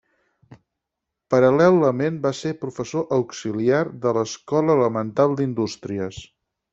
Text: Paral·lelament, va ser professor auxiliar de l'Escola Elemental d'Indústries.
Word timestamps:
Paral·lelament, 1.33 2.17
va 2.23 2.31
ser 2.39 2.53
professor 2.63 3.05
auxiliar 3.17 3.83
de 4.07 4.15
l'Escola 4.19 4.79
Elemental 4.81 5.37
d'Indústries. 5.43 6.19